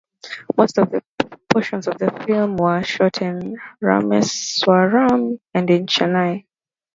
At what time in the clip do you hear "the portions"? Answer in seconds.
0.89-1.87